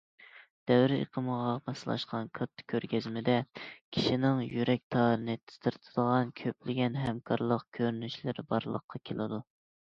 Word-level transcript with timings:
دەۋر 0.69 0.93
ئېقىمىغا 0.93 1.51
ماسلاشقان 1.69 2.31
كاتتا 2.39 2.65
كۆرگەزمىدە، 2.73 3.37
كىشىنىڭ 3.99 4.43
يۈرەك 4.47 4.83
تارىنى 4.97 5.37
تىترىتىدىغان 5.53 6.35
كۆپلىگەن 6.43 7.01
ھەمكارلىق 7.05 7.71
كۆرۈنۈشلىرى 7.81 8.51
بارلىققا 8.53 9.07
كېلىدۇ. 9.11 9.45